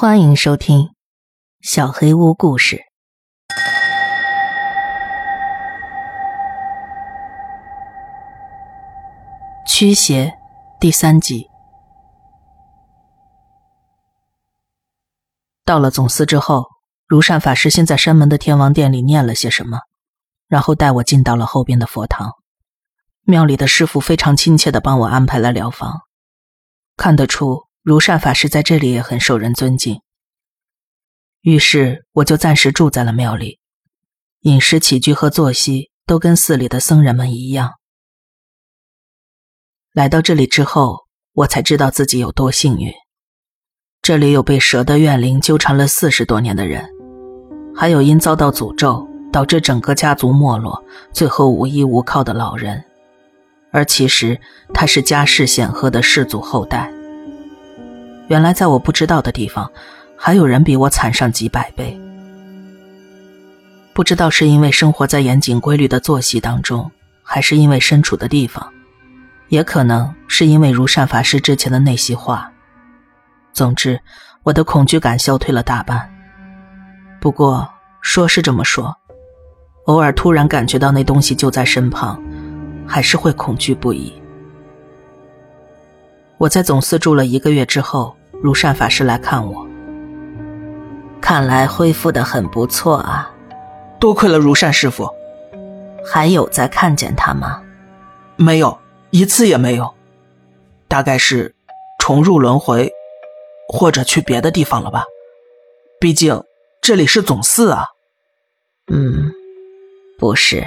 [0.00, 0.78] 欢迎收听
[1.60, 2.76] 《小黑屋故事》
[9.66, 10.32] 驱邪
[10.78, 11.48] 第三集。
[15.64, 16.68] 到了总司之后，
[17.08, 19.80] 如善法师先在山门的天王殿里念了些什么，
[20.46, 22.34] 然后带我进到了后边的佛堂。
[23.24, 26.02] 庙里的师傅非常亲切的帮我安排了疗房，
[26.96, 27.66] 看得出。
[27.88, 30.02] 如善法师在这里也很受人尊敬，
[31.40, 33.60] 于是我就暂时住在了庙里，
[34.40, 37.76] 饮食起居和作息都跟寺里的僧人们一样。
[39.94, 42.92] 来到这里之后，我才知道自己有多幸运。
[44.02, 46.86] 这里有被蛇的怨灵纠缠了四十多年的人，
[47.74, 52.84] 还有因遭到诅咒导致整个家族没落、最后无依无靠的老人，
[53.72, 54.38] 而其实
[54.74, 56.92] 他是家世显赫的氏族后代。
[58.28, 59.70] 原来，在我不知道的地方，
[60.14, 61.98] 还有人比我惨上几百倍。
[63.94, 66.90] 不知道是因为生活在严谨规律的作息当中，
[67.22, 68.70] 还是因为身处的地方，
[69.48, 72.52] 也可能是因为如善法师之前的那些话。
[73.54, 73.98] 总之，
[74.42, 76.08] 我的恐惧感消退了大半。
[77.20, 77.66] 不过，
[78.02, 78.94] 说是这么说，
[79.86, 82.22] 偶尔突然感觉到那东西就在身旁，
[82.86, 84.12] 还是会恐惧不已。
[86.36, 88.14] 我在总司住了一个月之后。
[88.40, 89.66] 如善法师来看我，
[91.20, 93.32] 看来恢复的很不错啊！
[93.98, 95.08] 多亏了如善师傅。
[96.06, 97.60] 还有再看见他吗？
[98.36, 98.78] 没有，
[99.10, 99.92] 一次也没有。
[100.86, 101.54] 大概是
[101.98, 102.90] 重入轮回，
[103.68, 105.04] 或者去别的地方了吧。
[106.00, 106.44] 毕竟
[106.80, 107.88] 这里是总寺啊。
[108.86, 109.32] 嗯，
[110.18, 110.66] 不是。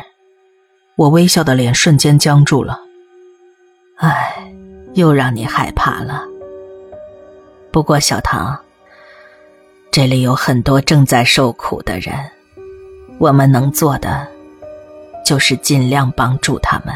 [0.98, 2.82] 我微笑的脸瞬间僵住了。
[3.98, 4.54] 唉，
[4.94, 6.26] 又让你害怕了。
[7.72, 8.60] 不过，小唐，
[9.92, 12.14] 这里有很多正在受苦的人，
[13.18, 14.28] 我们能做的
[15.26, 16.94] 就是尽量帮助他们。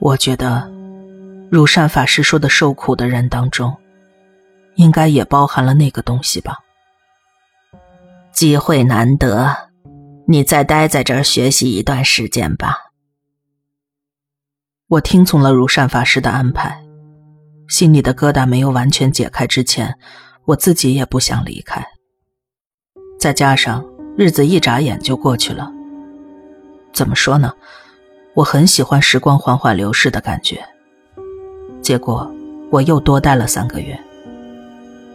[0.00, 0.68] 我觉得，
[1.48, 3.76] 如善法师说的受苦的人当中，
[4.74, 6.58] 应该也包含了那个东西吧。
[8.32, 9.54] 机会难得，
[10.26, 12.90] 你再待在这儿学习一段时间吧。
[14.88, 16.89] 我听从了如善法师的安排。
[17.70, 19.94] 心里的疙瘩没有完全解开之前，
[20.44, 21.86] 我自己也不想离开。
[23.18, 23.84] 再加上
[24.18, 25.70] 日子一眨眼就过去了，
[26.92, 27.54] 怎么说呢？
[28.34, 30.60] 我很喜欢时光缓缓流逝的感觉。
[31.80, 32.28] 结果
[32.72, 33.98] 我又多待了三个月。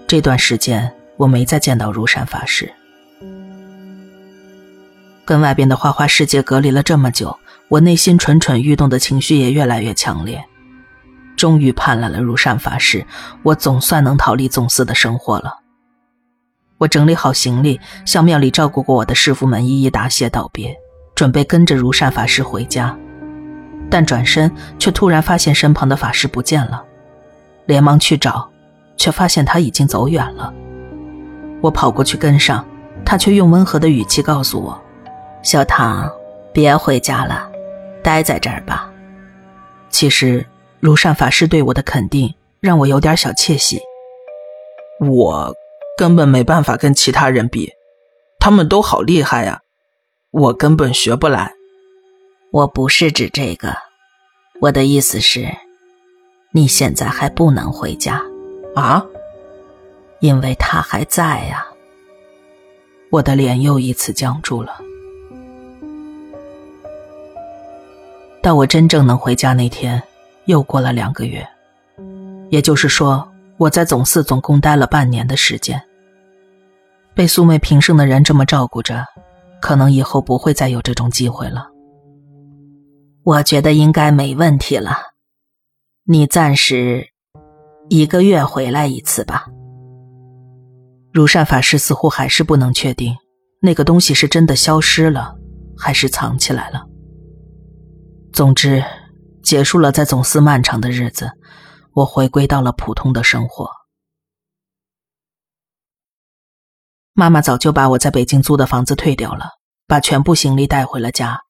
[0.07, 2.71] 这段时间我没再见到如山法师，
[5.25, 10.41] 跟外边的花花世界隔离了这么久，我内心蠢蠢欲动的情绪也越来越强烈。
[11.35, 13.06] 终于盼来了如善法师，
[13.44, 15.59] 我总算能逃离总寺的生活了。
[16.78, 20.75] 我整理好行李，向庙里照顾过我的师傅们一一答谢道别，
[21.16, 22.95] 准备跟着如善法师回家。
[23.90, 26.84] 但转身却突然发现身旁的法师不见了，
[27.66, 28.50] 连忙去找，
[28.97, 30.53] 却发现他已经走远了。
[31.62, 32.66] 我跑过去跟上，
[33.06, 34.78] 他却用温和的语气告诉我
[35.44, 36.12] ：“小唐，
[36.51, 37.50] 别回家了，
[38.03, 38.91] 待在这儿吧。”
[39.90, 40.45] 其实。
[40.80, 43.81] 如善法师对我的肯定让我有点小窃喜。
[45.00, 45.53] 我
[45.97, 47.72] 根本没办法跟其他人比，
[48.40, 49.62] 他们都好厉害呀，
[50.31, 51.53] 我根本学不来。
[52.52, 53.75] 我不是指这个，
[54.62, 55.53] 我的意思是，
[56.52, 58.22] 你现在还不能回家
[58.75, 59.06] 啊，
[60.19, 61.66] 因为他还在呀。
[63.12, 64.80] 我的脸又一次僵住了。
[68.42, 70.02] 到我真正能回家那天。
[70.45, 71.47] 又过了两个月，
[72.50, 75.81] 也就是说，我在总寺总共待了半年的时间。
[77.16, 79.06] 被素昧平生的人这么照顾着，
[79.61, 81.67] 可能以后不会再有这种机会了。
[83.23, 84.95] 我觉得应该没问题了。
[86.03, 87.07] 你暂时
[87.89, 89.47] 一个月回来一次吧。
[91.12, 93.15] 如善法师似乎还是不能确定，
[93.62, 95.36] 那个东西是真的消失了，
[95.75, 96.86] 还是藏起来了。
[98.31, 98.83] 总之。
[99.45, 101.30] 结束了在总司漫长的日子，
[101.94, 103.69] 我回归到了普通的生活。
[107.13, 109.51] 妈妈早就把我在北京租的房子退掉了，
[109.86, 111.42] 把全部行李带回了家。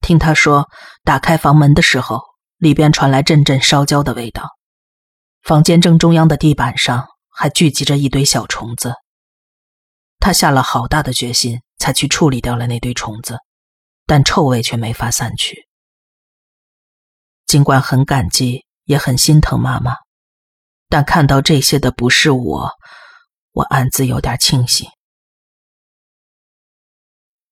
[0.00, 0.70] 听她说，
[1.04, 2.22] 打开房门的时候，
[2.56, 4.48] 里边传来阵阵烧焦的味道，
[5.42, 8.94] 房间正中央的地板上还聚集着一堆小虫子。
[10.18, 13.36] 她下了好大的决心，才去处理掉了那堆虫子，
[14.06, 15.68] 但臭味却没法散去。
[17.52, 19.94] 尽管很感激，也很心疼妈妈，
[20.88, 22.70] 但看到这些的不是我，
[23.52, 24.88] 我暗自有点庆幸。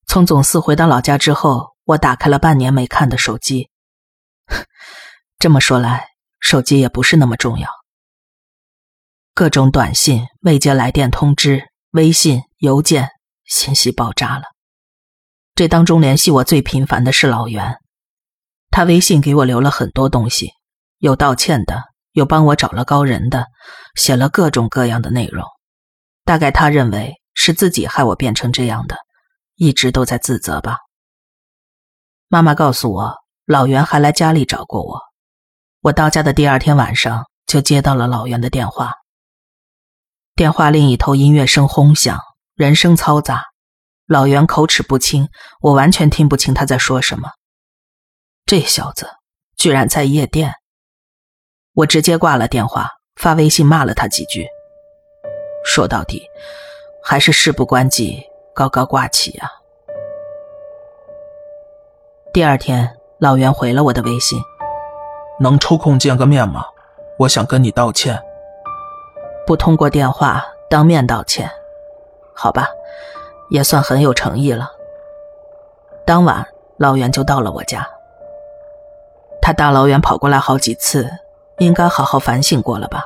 [0.07, 3.69] 从总司回到老家之后，我打开了半年没看的手机。
[5.39, 6.07] 这么说来，
[6.39, 7.69] 手机也不是那么重要。
[9.35, 13.11] 各种短信、未接来电通知、微信、邮件，
[13.45, 14.45] 信息爆炸了。
[15.55, 17.77] 这当中联系我最频繁的是老袁，
[18.71, 20.51] 他微信给我留了很多东西，
[20.99, 21.91] 有道歉的。
[22.13, 23.47] 有帮我找了高人的，
[23.95, 25.45] 写了各种各样的内容。
[26.25, 28.97] 大概他认为是自己害我变成这样的，
[29.55, 30.79] 一直都在自责吧。
[32.27, 33.15] 妈妈告诉我，
[33.47, 35.01] 老袁还来家里找过我。
[35.83, 38.95] 我到家的第二天晚上就接到了老袁的电话。
[40.35, 42.19] 电话另一头音乐声轰响，
[42.57, 43.45] 人声嘈杂，
[44.07, 45.29] 老袁口齿不清，
[45.61, 47.31] 我完全听不清他在说什么。
[48.51, 49.07] 这小子
[49.57, 50.55] 居然在夜店。
[51.73, 54.49] 我直接挂了电话，发微信骂了他几句。
[55.65, 56.25] 说到底，
[57.01, 59.49] 还是事不关己，高高挂起呀。
[62.33, 64.43] 第二天，老袁回了我的微信
[65.39, 66.65] ：“能抽空见个面吗？
[67.21, 68.21] 我想跟你道歉。”
[69.47, 71.49] 不通过电话，当面道歉，
[72.35, 72.67] 好吧，
[73.49, 74.73] 也算很有诚意了。
[76.05, 76.45] 当晚，
[76.79, 77.89] 老袁就到了我家。
[79.43, 81.11] 他大老远跑过来好几次。
[81.61, 83.05] 应该好好反省过了吧。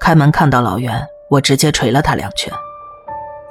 [0.00, 2.50] 开门看到老袁，我直接捶了他两拳，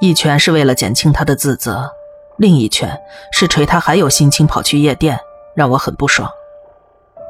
[0.00, 1.88] 一拳是为了减轻他的自责，
[2.36, 5.16] 另一拳是捶他还有心情跑去夜店，
[5.54, 6.28] 让我很不爽。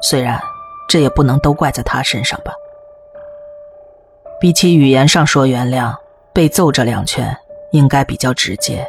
[0.01, 0.41] 虽然
[0.89, 2.51] 这也不能都怪在他身上吧。
[4.39, 5.95] 比起语言上说原谅，
[6.33, 7.37] 被揍这两拳
[7.71, 8.83] 应该比较直接。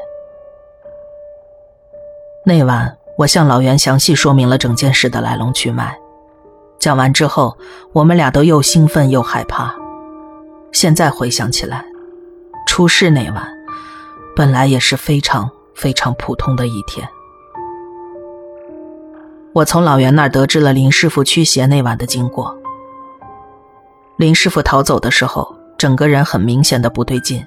[2.46, 5.98] 那晚，我向老袁详细说明了整件事的来龙去脉。
[6.78, 7.58] 讲完之后，
[7.92, 9.74] 我们俩都又兴奋又害怕。
[10.70, 11.84] 现在回想起来，
[12.64, 13.44] 出事那晚，
[14.36, 17.08] 本来也是非常非常普通的一天。
[19.52, 22.56] 我从老袁那儿得知了林师傅驱邪那晚的经过。
[24.16, 27.44] 林师傅逃走的时候，整个人很明显的不对劲。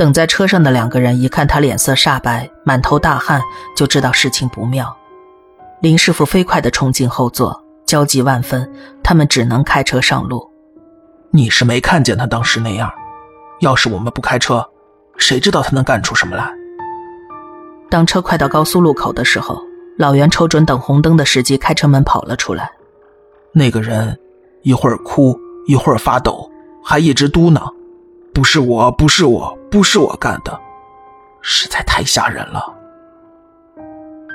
[0.00, 3.38] 等在车上的两个人一看他脸色煞白、满头大汗，
[3.76, 4.96] 就知道事情不妙。
[5.82, 7.62] 林师傅飞快的冲进后座。
[7.84, 8.66] 焦急万分，
[9.02, 10.50] 他们只能开车上路。
[11.30, 12.90] 你是没看见他当时那样，
[13.60, 14.66] 要是我们不开车，
[15.18, 16.50] 谁知道他能干出什么来？
[17.90, 19.60] 当车快到高速路口的时候，
[19.98, 22.70] 老袁瞅准等红灯的时机，开车门跑了出来。
[23.52, 24.18] 那个人
[24.62, 26.50] 一会儿哭，一会儿发抖，
[26.82, 27.70] 还一直嘟囔
[28.32, 30.58] ：“不是我，不是我，不是我干的。”
[31.42, 32.74] 实在太吓人了。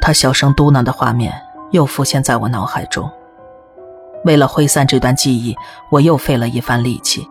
[0.02, 1.34] 他小声嘟囔的画面
[1.72, 3.10] 又浮现在我脑海中。
[4.24, 5.56] 为了挥散这段记忆，
[5.92, 7.28] 我又费了一番力气。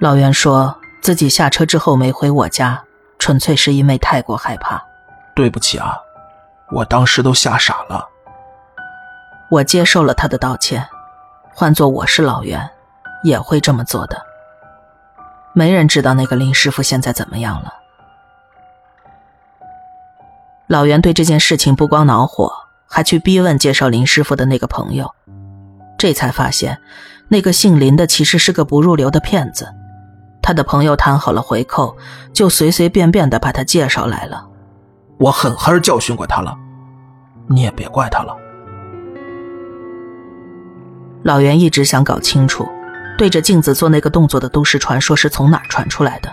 [0.00, 2.80] 老袁说自己下车之后没回我家，
[3.18, 4.80] 纯粹是因为太过害怕。
[5.34, 5.96] 对不起啊，
[6.70, 8.06] 我当时都吓傻了。
[9.50, 10.86] 我接受了他的道歉，
[11.52, 12.70] 换做我是老袁，
[13.24, 14.27] 也会这么做的。
[15.58, 17.74] 没人知道那个林师傅现在怎么样了。
[20.68, 22.50] 老袁对这件事情不光恼火。
[22.90, 25.14] 还去逼问介绍林师傅的那个朋友，
[25.98, 26.78] 这才发现，
[27.28, 29.68] 那个姓林的其实是个不入流的骗子。
[30.40, 31.94] 他的朋友谈好了回扣，
[32.32, 34.48] 就随随便便的把他介绍来了。
[35.18, 36.56] 我狠狠教训过他了，
[37.46, 38.34] 你也别怪他了。
[41.22, 42.66] 老袁一直想搞清楚，
[43.18, 46.32] 对着镜子做那个动作的都市传说是从哪儿传出来的，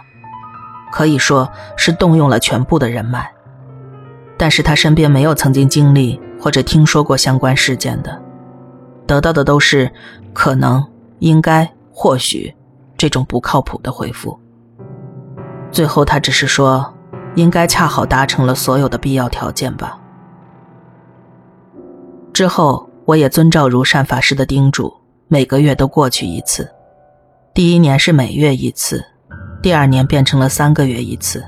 [0.91, 3.29] 可以说是动用了全部的人脉。
[4.37, 8.21] 但是他身边没有曾经经历或者听说过相关事件的，
[9.07, 9.91] 得到的都是
[10.31, 10.85] 可能、
[11.19, 12.53] 应该、或许
[12.95, 14.39] 这种不靠谱的回复。
[15.71, 16.93] 最后他只是说，
[17.33, 19.97] 应该恰好达成了所有的必要条件吧。
[22.31, 24.93] 之后我也遵照如善法师的叮嘱，
[25.27, 26.69] 每个月都过去一次。
[27.53, 29.03] 第一年是每月一次，
[29.61, 31.43] 第二年变成了三个月一次。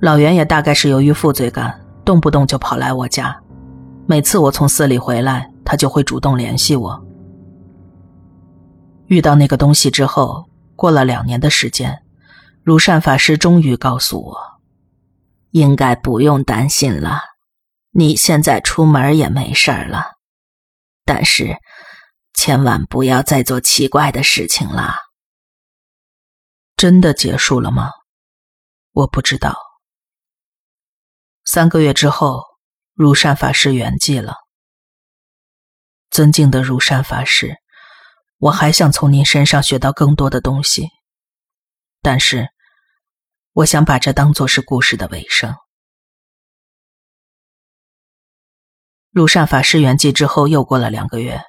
[0.00, 3.40] 老袁也大概是由于负罪感，动不动就跑来我家。
[4.04, 7.02] 每次我从寺里回来，他就会主动联系我。
[9.06, 12.02] 遇到那个东西之后，过了两年的时间，
[12.62, 14.36] 如善法师终于告诉我，
[15.52, 17.20] 应该不用担心了，
[17.92, 20.18] 你现在出门也没事儿了。
[21.04, 21.56] 但是，
[22.34, 24.96] 千万不要再做奇怪的事情了。
[26.76, 27.90] 真的结束了吗？
[28.92, 29.56] 我不知道。
[31.44, 32.42] 三个月之后，
[32.94, 34.34] 如善法师圆寂了。
[36.10, 37.56] 尊敬的如善法师，
[38.38, 40.88] 我还想从您身上学到更多的东西，
[42.00, 42.48] 但是，
[43.52, 45.54] 我想把这当做是故事的尾声。
[49.10, 51.42] 入善法师圆寂之后，又过了两个月，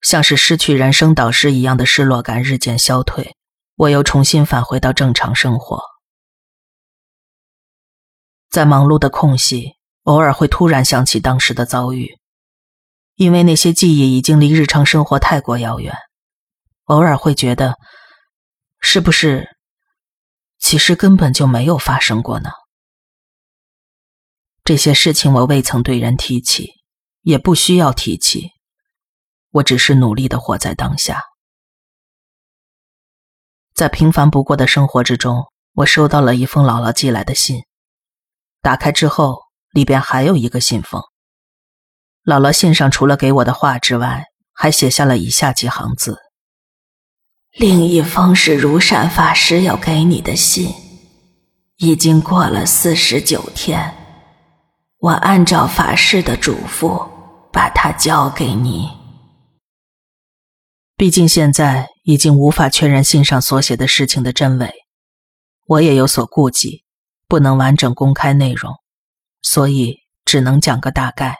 [0.00, 3.34] 像是失去人生导师一样的失落感日渐消退，
[3.74, 5.82] 我又重新返回到正常生活。
[8.48, 9.72] 在忙碌的空隙，
[10.04, 12.18] 偶尔会突然想起当时的遭遇，
[13.16, 15.94] 因为那些记忆已经离日常生活太过遥远。
[16.84, 17.74] 偶尔会觉得，
[18.80, 19.56] 是不是
[20.58, 22.50] 其实根本就没有发生过呢？
[24.64, 26.72] 这些事情我未曾对人提起，
[27.22, 28.50] 也不需要提起。
[29.50, 31.22] 我只是努力的活在当下。
[33.74, 37.62] 在平凡不过的生活之中，我收到了一封姥姥寄来的信。
[38.60, 41.00] 打开之后，里边还有一个信封。
[42.24, 46.18] 姥姥信上除了给我的话之外，还写下了以下几行字。
[47.52, 50.74] 另一封是如善法师要给你的信，
[51.76, 53.94] 已经过了四十九天，
[54.98, 57.08] 我按照法师的嘱咐
[57.52, 58.97] 把它交给你。
[60.98, 64.68] 毕竟现在已经无法确认信上所写的事情的真伪，
[65.64, 66.84] 我也有所顾忌，
[67.28, 68.74] 不能完整公开内容，
[69.40, 71.36] 所以只能讲个大概。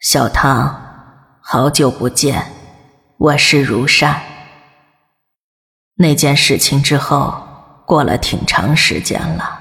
[0.00, 2.50] 小唐，好久不见，
[3.18, 4.22] 我是如善。
[5.96, 7.46] 那件事情之后，
[7.86, 9.60] 过了挺长时间了，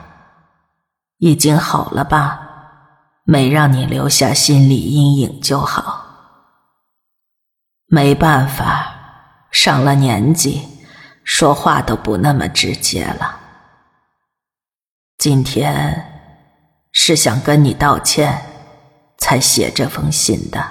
[1.18, 2.40] 已经好了吧？
[3.26, 6.08] 没让你留下心理阴影就好。
[7.94, 10.66] 没办法，上了年纪，
[11.26, 13.38] 说话都不那么直接了。
[15.18, 16.02] 今天
[16.94, 18.46] 是想跟你道歉，
[19.18, 20.66] 才写这封信的。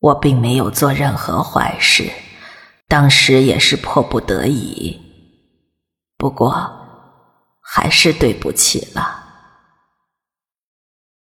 [0.00, 2.10] 我并没有做任何坏事。
[2.88, 5.00] 当时也是迫不得已，
[6.16, 6.52] 不过
[7.62, 9.24] 还是对不起了。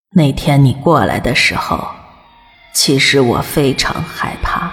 [0.10, 1.88] 那天你过来的时候，
[2.74, 4.72] 其实我非常害怕，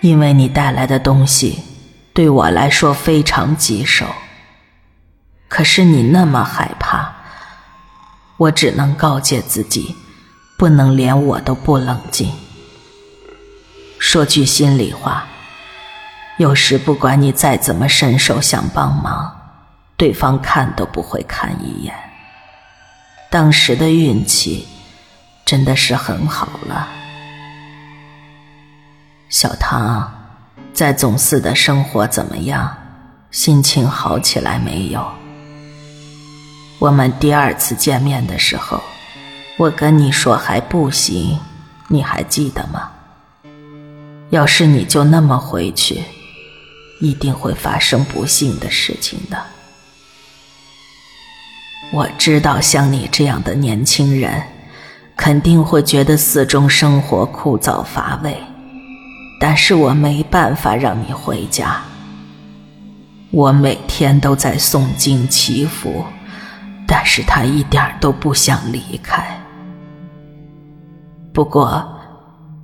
[0.00, 1.58] 因为你带来的东西
[2.12, 4.06] 对我来说非常棘手。
[5.48, 7.12] 可是你那么害怕，
[8.36, 9.96] 我只能告诫自己，
[10.58, 12.30] 不能连我都不冷静。
[13.98, 15.26] 说句心里话。
[16.38, 19.34] 有时不管你再怎么伸手想帮忙，
[19.96, 21.94] 对方看都不会看一眼。
[23.30, 24.68] 当时的运气
[25.46, 26.88] 真的是很好了。
[29.28, 30.12] 小唐，
[30.74, 32.76] 在总寺的生活怎么样？
[33.30, 35.06] 心情好起来没有？
[36.80, 38.82] 我们第二次见面的时候，
[39.56, 41.38] 我跟你说还不行，
[41.86, 42.90] 你还记得吗？
[44.30, 46.02] 要是你就那么回去。
[46.98, 49.44] 一定会发生不幸的事情的。
[51.92, 54.42] 我知道，像你这样的年轻人，
[55.16, 58.36] 肯定会觉得寺中生活枯燥乏味。
[59.40, 61.82] 但是我没办法让你回家。
[63.30, 66.04] 我每天都在诵经祈福，
[66.86, 69.38] 但是他一点都不想离开。
[71.34, 71.86] 不过，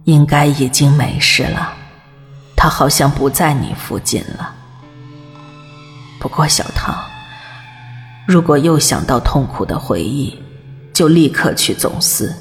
[0.05, 1.75] 应该已经没事了。
[2.57, 4.55] 他好像不在你附近了。
[6.19, 6.97] 不过小唐，
[8.27, 10.42] 如果又想到痛苦的回忆，
[11.03, 12.33] 就立刻去总司，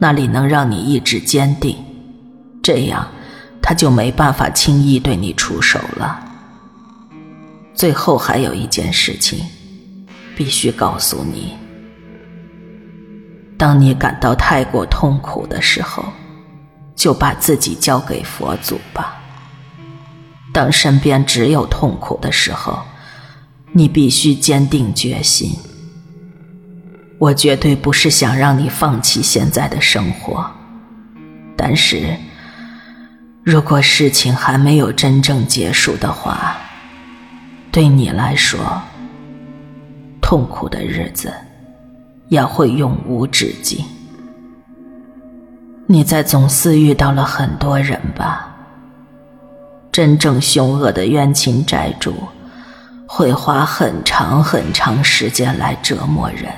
[0.00, 1.76] 那里能让你意志坚定，
[2.60, 3.08] 这样
[3.62, 6.18] 他就没办法轻易对你出手了。
[7.72, 9.38] 最后还有一件事情，
[10.36, 11.52] 必须告诉你：
[13.56, 16.04] 当你感到太过痛苦的时候。
[16.96, 19.20] 就把自己交给佛祖吧。
[20.52, 22.80] 当身边只有痛苦的时候，
[23.72, 25.52] 你必须坚定决心。
[27.18, 30.44] 我绝对不是想让你放弃现在的生活，
[31.56, 32.16] 但是，
[33.42, 36.56] 如果事情还没有真正结束的话，
[37.70, 38.58] 对你来说，
[40.20, 41.32] 痛苦的日子
[42.28, 43.84] 也会永无止境。
[45.86, 48.50] 你在总司遇到了很多人吧？
[49.92, 52.14] 真正凶恶的冤亲债主，
[53.06, 56.52] 会花很长很长时间来折磨人，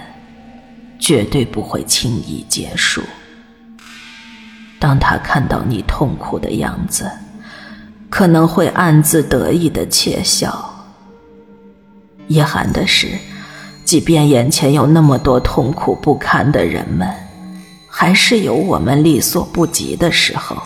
[0.98, 3.02] 绝对不会轻易结束。
[4.78, 7.10] 当他看到你痛苦的样子，
[8.10, 10.86] 可能会暗自得意的窃笑。
[12.28, 13.08] 遗憾的是，
[13.84, 17.08] 即便眼前有那么多痛苦不堪的人们。
[17.88, 20.62] 还是有我们力所不及的时候。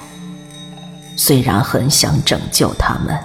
[1.17, 3.17] 虽然很想拯救他们，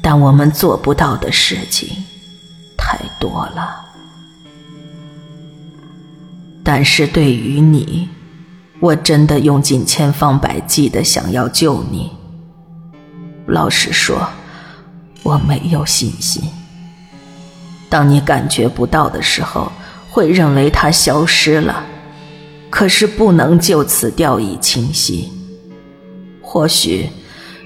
[0.00, 2.04] 但我们做不到的事情
[2.78, 3.85] 太多了。
[6.68, 8.08] 但是对于你，
[8.80, 12.10] 我真的用尽千方百计的想要救你。
[13.46, 14.28] 老实说，
[15.22, 16.42] 我没有信心。
[17.88, 19.70] 当你感觉不到的时候，
[20.10, 21.86] 会认为它消失了。
[22.68, 25.30] 可是不能就此掉以轻心。
[26.42, 27.08] 或许，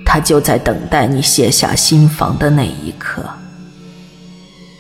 [0.05, 3.25] 它就在等待你卸下心防的那一刻。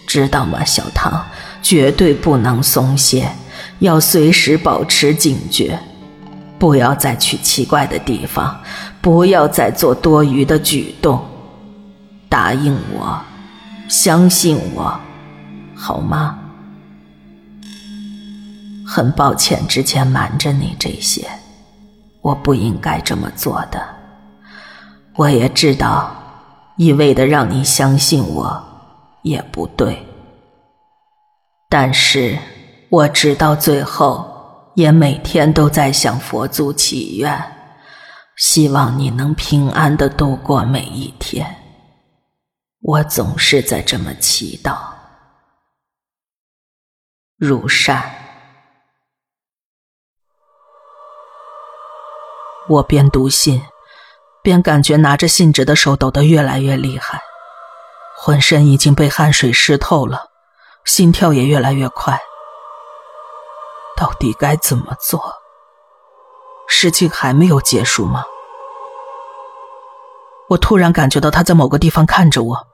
[0.06, 1.24] 知道吗，小唐？
[1.62, 3.30] 绝对不能松懈，
[3.80, 5.78] 要随时保持警觉。
[6.58, 8.60] 不要再去奇怪的地方，
[9.00, 11.24] 不要再做多余的举动。
[12.28, 13.18] 答应我，
[13.88, 15.00] 相信我，
[15.74, 16.38] 好吗？
[18.86, 21.26] 很抱歉之前瞒着你这些，
[22.20, 23.82] 我不应该这么做的。
[25.16, 26.14] 我也知道，
[26.76, 28.62] 一味的让你相信我
[29.22, 30.06] 也不对。
[31.70, 32.36] 但是，
[32.90, 34.28] 我直到最后。
[34.76, 37.36] 也每天都在向佛祖祈愿，
[38.36, 41.44] 希望你能平安的度过每一天。
[42.80, 44.78] 我总是在这么祈祷。
[47.36, 48.00] 如善，
[52.68, 53.60] 我边读信，
[54.42, 57.20] 边感觉拿着信纸的手抖得越来越厉害，
[58.16, 60.30] 浑身已经被汗水湿透了，
[60.86, 62.18] 心跳也越来越快。
[64.00, 65.22] 到底该怎么做？
[66.66, 68.24] 事情还没有结束吗？
[70.48, 72.66] 我突然感觉到他在某个地方看着我，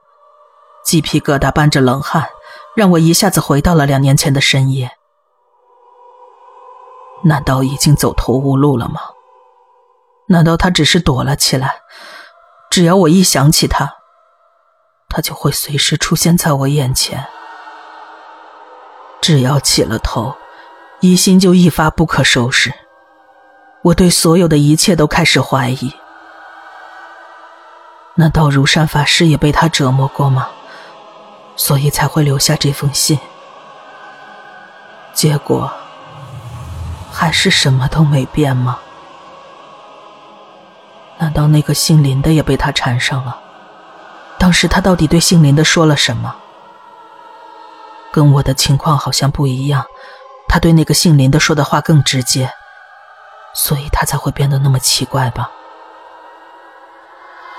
[0.85, 2.29] 鸡皮疙瘩伴着冷汗，
[2.77, 4.93] 让我一下子回到了两年前的深夜。
[7.25, 9.01] 难道已经走投无路了吗？
[10.29, 11.81] 难道他只是躲了起来？
[12.71, 13.97] 只要我一想起他，
[15.09, 17.27] 他就会随时出现在我眼前。
[19.21, 20.37] 只要起了头。
[21.01, 22.73] 疑心就一发不可收拾，
[23.83, 25.93] 我对所有的一切都开始怀疑。
[28.15, 30.49] 难道如山法师也被他折磨过吗？
[31.55, 33.19] 所以才会留下这封信？
[35.13, 35.71] 结果
[37.13, 38.79] 还是什么都没变吗？
[41.19, 43.39] 难道那个姓林的也被他缠上了？
[44.39, 46.35] 当时他到底对姓林的说了什么？
[48.13, 49.85] 跟我的情况好像不一样。
[50.49, 52.51] 他对那个姓林的说的话更直接，
[53.55, 55.51] 所以他才会变得那么奇怪吧？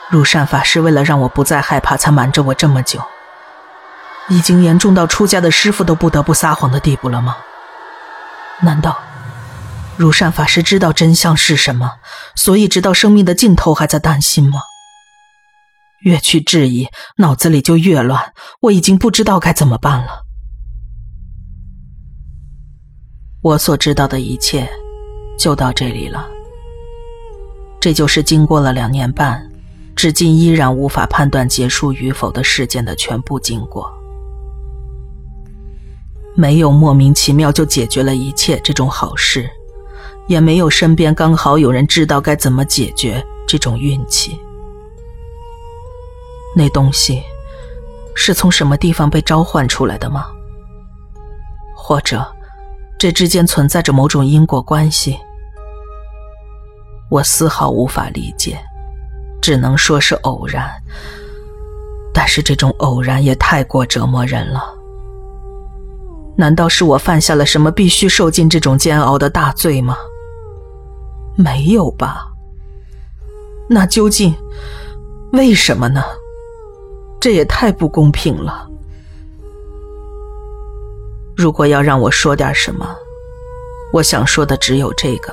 [0.09, 3.01] 如善法师为了让我不再害怕，才瞒着我这么久，
[4.29, 7.37] 已经严重到出家的师傅都不得不撒谎的地步了吗？
[8.61, 8.97] 难道
[9.97, 11.95] 如善法师知道真相是什么，
[12.35, 14.61] 所以直到生命的尽头还在担心吗？
[16.01, 20.26] 越去质疑，脑子里就越乱，我已经不知道该怎么办了。
[23.47, 24.69] 我所知道的一切，
[25.39, 26.27] 就到这里了。
[27.79, 29.41] 这就是经过了两年半，
[29.95, 33.89] 至今依然无法判断结束与否的事件的全部经过。
[36.35, 39.49] 没有莫名其妙就解决了一切这种好事，
[40.27, 44.37] 也没有身边刚好有人知道该怎么解决这种运气。
[46.53, 47.23] 那东西
[48.13, 50.25] 是从什么地方被召唤出来的吗？
[51.73, 52.29] 或者？
[52.99, 55.19] 这之间存在着某种因果关系，
[57.09, 58.59] 我丝毫无法理解，
[59.41, 60.67] 只能说是偶然。
[62.13, 64.73] 但是这种偶然也太过折磨人了。
[66.35, 69.95] 难道是我犯下了什么必须受尽这种煎熬的大罪吗？
[71.35, 72.27] 没有吧。
[73.69, 74.33] 那究竟
[75.33, 76.03] 为什么呢？
[77.19, 78.67] 这也太不公平了。
[81.37, 82.97] 如果要让我说点什么，
[83.93, 85.31] 我想说的只有这个：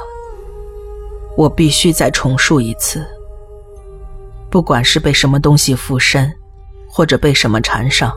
[1.34, 3.02] 我必须再重述一次。
[4.50, 6.30] 不管是被什么东西附身，
[6.86, 8.14] 或者被什么缠上，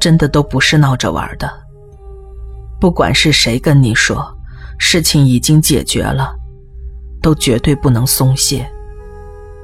[0.00, 1.48] 真的都不是闹着玩的。
[2.80, 4.36] 不管是谁跟你说
[4.76, 6.34] 事情已经解决了，
[7.22, 8.68] 都绝对不能松懈，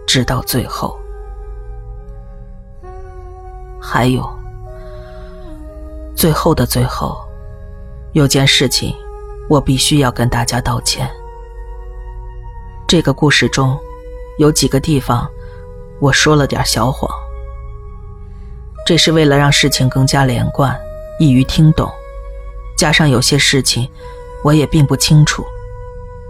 [0.07, 0.97] 直到最后。
[3.81, 4.25] 还有，
[6.15, 7.21] 最后的最后。
[8.13, 8.93] 有件事情，
[9.49, 11.09] 我必须要跟大家道歉。
[12.89, 13.79] 这个故事中，
[14.39, 15.31] 有几个地方，
[16.01, 17.09] 我说了点小谎。
[18.85, 20.77] 这是为了让事情更加连贯，
[21.21, 21.89] 易于听懂。
[22.77, 23.89] 加上有些事情，
[24.43, 25.45] 我也并不清楚，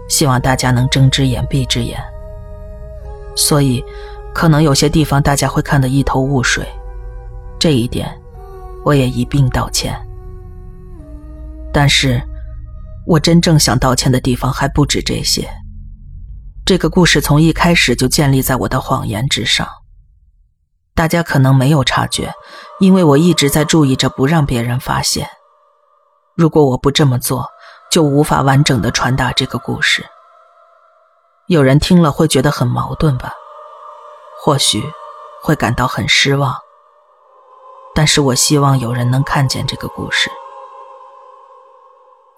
[0.07, 1.99] 希望大家能睁只眼闭只眼。
[3.35, 3.83] 所以
[4.35, 6.63] 可能有些地方大家会看得一头雾水，
[7.57, 8.07] 这一点
[8.83, 9.99] 我也一并道歉。
[11.73, 12.21] 但是，
[13.07, 15.49] 我真正想道歉的地方还不止这些。
[16.65, 19.67] 这个故事从一开始就建立在我的谎言之上。
[20.93, 22.33] 大家可能没有察觉，
[22.79, 25.27] 因为我一直在注意着不让别人发现。
[26.35, 27.49] 如果我不这么做，
[27.89, 30.05] 就无法完整的传达这个故事。
[31.47, 33.33] 有人听了会觉得很矛盾吧？
[34.43, 34.83] 或许
[35.41, 36.55] 会感到很失望。
[37.95, 40.29] 但是我希望有人能看见这个故事。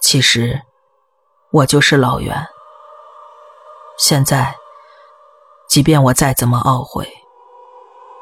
[0.04, 0.62] 其实，
[1.50, 2.46] 我就是老袁。
[3.98, 4.58] 现在，
[5.70, 7.10] 即便我再怎么懊悔，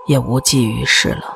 [0.06, 1.36] 也无济于事了。